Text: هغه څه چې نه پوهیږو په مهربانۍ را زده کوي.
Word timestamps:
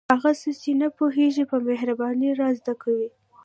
هغه 0.13 0.31
څه 0.41 0.49
چې 0.61 0.71
نه 0.81 0.87
پوهیږو 0.97 1.43
په 1.51 1.57
مهربانۍ 1.67 2.31
را 2.39 2.49
زده 2.59 2.73
کوي. 2.81 3.09